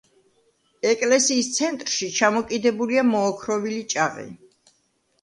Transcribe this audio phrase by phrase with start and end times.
[0.91, 4.31] ეკლესიის ცენტრში ჩამოკიდებულია მოოქროვილი ჭაღი.